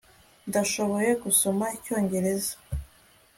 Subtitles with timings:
[0.49, 2.53] ndashoboye gusoma icyongereza